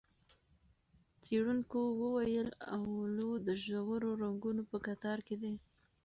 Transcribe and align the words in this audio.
څېړونکو 1.23 1.79
وویل، 2.01 2.49
اولو 2.77 3.29
د 3.47 3.49
ژورو 3.63 4.09
رنګونو 4.23 4.61
په 4.69 4.77
کتار 4.85 5.17
کې 5.27 5.35
دی. 5.41 5.53